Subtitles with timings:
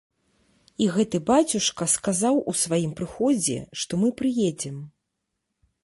[0.85, 4.85] І гэты бацюшка сказаў у сваім прыходзе, што мы прыедзем.